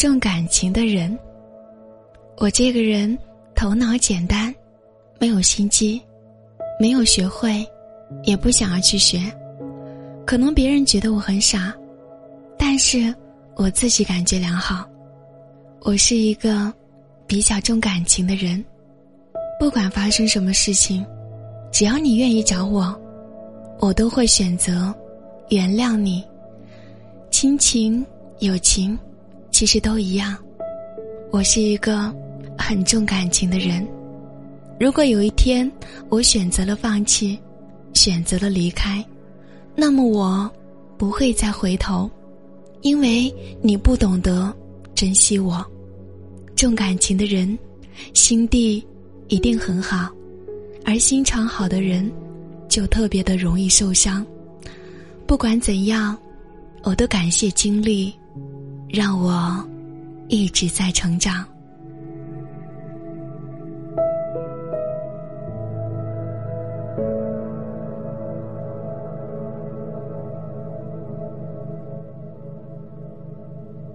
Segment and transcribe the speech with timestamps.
[0.00, 1.14] 重感情的人。
[2.38, 3.18] 我这个人
[3.54, 4.54] 头脑简单，
[5.18, 6.00] 没有心机，
[6.80, 7.62] 没有学会，
[8.24, 9.20] 也不想要去学。
[10.24, 11.74] 可能别人觉得我很傻，
[12.56, 13.14] 但是
[13.56, 14.88] 我自己感觉良好。
[15.82, 16.72] 我是一个
[17.26, 18.64] 比较重感情的人，
[19.58, 21.04] 不管发生什么事情，
[21.70, 22.98] 只要你愿意找我，
[23.78, 24.94] 我都会选择
[25.50, 26.24] 原谅你。
[27.30, 28.02] 亲情、
[28.38, 28.98] 友情，
[29.60, 30.34] 其实都一样。
[31.30, 32.10] 我是一个
[32.56, 33.86] 很重感情的人。
[34.78, 35.70] 如果有一天
[36.08, 37.38] 我选择了放弃，
[37.92, 39.04] 选择了离开，
[39.76, 40.50] 那么我
[40.96, 42.10] 不会再回头，
[42.80, 44.50] 因为你不懂得
[44.94, 45.62] 珍惜我。
[46.56, 47.58] 重感情的人，
[48.14, 48.82] 心地
[49.28, 50.08] 一定很好，
[50.86, 52.10] 而心肠好的人，
[52.66, 54.26] 就特别的容易受伤。
[55.26, 56.16] 不管怎样。
[56.82, 58.10] 我都感谢经历，
[58.92, 59.64] 让我
[60.28, 61.44] 一直在成长。